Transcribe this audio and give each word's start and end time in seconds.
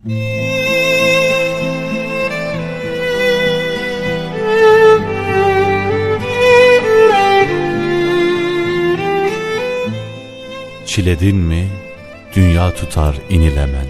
Çiledin 0.00 0.16
mi 11.36 11.68
dünya 12.36 12.74
tutar 12.74 13.16
inilemen. 13.30 13.86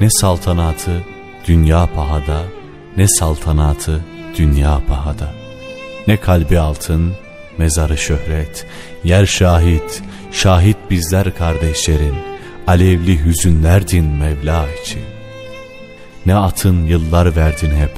Ne 0.00 0.10
saltanatı 0.10 1.04
dünya 1.46 1.88
pahada, 1.94 2.42
ne 2.96 3.08
saltanatı 3.08 4.04
dünya 4.38 4.80
pahada. 4.88 5.32
Ne 6.06 6.16
kalbi 6.16 6.58
altın, 6.58 7.12
mezarı 7.58 7.98
şöhret, 7.98 8.66
yer 9.04 9.26
şahit, 9.26 10.02
şahit 10.32 10.76
bizler 10.90 11.36
kardeşlerin, 11.36 12.14
alevli 12.66 13.24
hüzünlerdin 13.24 14.04
Mevla 14.04 14.66
için. 14.82 15.19
Ne 16.26 16.34
atın 16.34 16.84
yıllar 16.84 17.36
verdin 17.36 17.70
hep, 17.70 17.90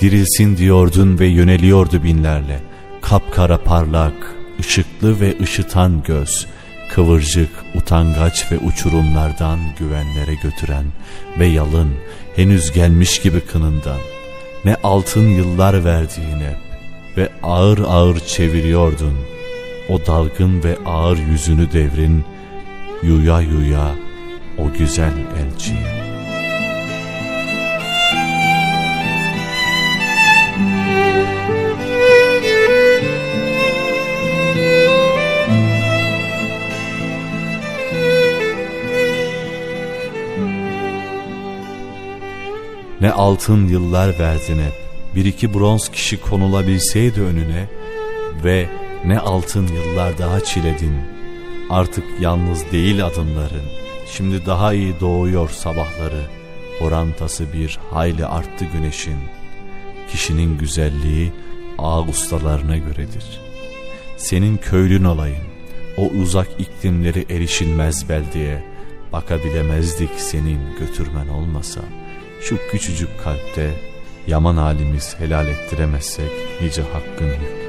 dirilsin 0.00 0.56
diyordun 0.56 1.18
ve 1.18 1.26
yöneliyordu 1.26 2.02
binlerle, 2.02 2.60
kapkara 3.02 3.58
parlak, 3.58 4.36
ışıklı 4.60 5.20
ve 5.20 5.34
ışıtan 5.40 6.02
göz, 6.02 6.46
kıvırcık, 6.90 7.50
utangaç 7.74 8.52
ve 8.52 8.58
uçurumlardan 8.58 9.58
güvenlere 9.78 10.34
götüren 10.42 10.84
ve 11.38 11.46
yalın, 11.46 11.90
henüz 12.36 12.72
gelmiş 12.72 13.20
gibi 13.20 13.40
kınından, 13.40 14.00
ne 14.64 14.76
altın 14.82 15.28
yıllar 15.28 15.84
verdiğine 15.84 16.56
ve 17.16 17.28
ağır 17.42 17.78
ağır 17.78 18.20
çeviriyordun, 18.20 19.18
o 19.88 20.06
dalgın 20.06 20.62
ve 20.62 20.76
ağır 20.86 21.18
yüzünü 21.18 21.72
devrin, 21.72 22.24
yuya 23.02 23.40
yuya 23.40 23.94
o 24.58 24.78
güzel 24.78 25.12
elçiye. 25.38 26.01
Ne 43.02 43.12
altın 43.12 43.66
yıllar 43.68 44.18
verdin 44.18 44.58
hep, 44.58 44.72
bir 45.14 45.24
iki 45.24 45.54
bronz 45.54 45.88
kişi 45.88 46.20
konulabilseydi 46.20 47.20
önüne 47.20 47.68
ve 48.44 48.68
ne 49.04 49.18
altın 49.18 49.66
yıllar 49.66 50.18
daha 50.18 50.40
çiledin. 50.40 50.96
Artık 51.70 52.04
yalnız 52.20 52.72
değil 52.72 53.06
adımların, 53.06 53.64
şimdi 54.12 54.46
daha 54.46 54.74
iyi 54.74 55.00
doğuyor 55.00 55.48
sabahları. 55.48 56.26
Orantası 56.80 57.52
bir 57.52 57.78
hayli 57.90 58.26
arttı 58.26 58.64
güneşin. 58.72 59.18
Kişinin 60.10 60.58
güzelliği 60.58 61.32
ağ 61.78 62.02
ustalarına 62.02 62.76
göredir. 62.76 63.40
Senin 64.16 64.56
köylün 64.56 65.04
olayım, 65.04 65.44
o 65.96 66.06
uzak 66.06 66.48
iklimleri 66.58 67.26
erişilmez 67.30 68.08
beldeye, 68.08 68.64
bakabilemezdik 69.12 70.10
senin 70.16 70.60
götürmen 70.78 71.28
olmasa.'' 71.28 72.11
Şu 72.42 72.58
küçücük 72.70 73.08
kalpte 73.24 73.70
yaman 74.26 74.56
halimiz 74.56 75.14
helal 75.18 75.48
ettiremezsek 75.48 76.30
nice 76.60 76.82
hakkın 76.82 77.28
hükmü. 77.28 77.61